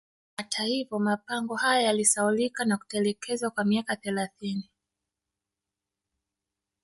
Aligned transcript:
Hata 0.37 0.63
hivyo 0.63 0.99
mapango 0.99 1.55
haya 1.55 1.81
yalisahaulika 1.81 2.65
na 2.65 2.77
kutelekezwa 2.77 3.49
kwa 3.49 3.65
miaka 3.65 3.95
thelathini 3.95 4.69